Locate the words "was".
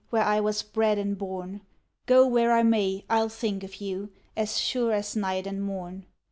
0.39-0.63